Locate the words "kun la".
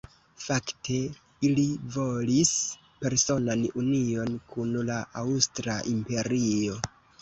4.57-5.01